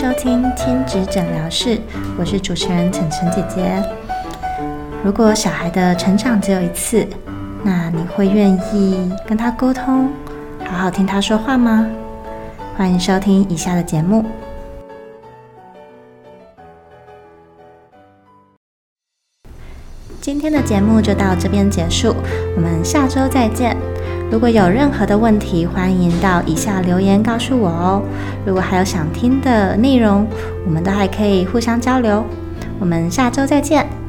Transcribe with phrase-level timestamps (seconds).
[0.00, 1.78] 收听亲子诊疗室，
[2.18, 3.84] 我是主持人晨晨姐姐。
[5.04, 7.06] 如果小孩的成长只有一次，
[7.62, 10.08] 那你会愿意跟他沟通，
[10.64, 11.86] 好好听他说话吗？
[12.78, 14.24] 欢迎收听以下的节目。
[20.18, 22.16] 今天的节目就到这边结束，
[22.56, 23.76] 我们下周再见。
[24.30, 28.02] 如果有任何的问题，欢迎到以下留言告诉我哦。
[28.46, 30.24] 如果还有想听的内容，
[30.64, 32.24] 我们都还可以互相交流。
[32.78, 33.99] 我们下周再见。